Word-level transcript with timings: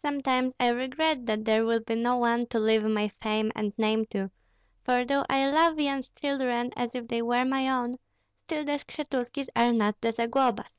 Sometimes 0.00 0.54
I 0.58 0.70
regret 0.70 1.26
that 1.26 1.44
there 1.44 1.66
will 1.66 1.80
be 1.80 1.94
no 1.94 2.16
one 2.16 2.46
to 2.46 2.58
leave 2.58 2.84
my 2.84 3.08
fame 3.22 3.52
and 3.54 3.74
name 3.76 4.06
to; 4.06 4.30
for 4.82 5.04
though 5.04 5.26
I 5.28 5.50
love 5.50 5.78
Yan's 5.78 6.08
children 6.08 6.72
as 6.74 6.94
if 6.94 7.06
they 7.08 7.20
were 7.20 7.44
my 7.44 7.68
own, 7.68 7.96
still 8.44 8.64
the 8.64 8.78
Skshetuskis 8.78 9.48
are 9.54 9.74
not 9.74 10.00
the 10.00 10.10
Zaglobas." 10.10 10.70